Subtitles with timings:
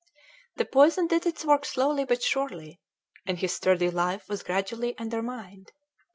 [0.55, 2.79] The poison did its work slowly but surely,
[3.27, 5.73] and his sturdy life was gradually undermined.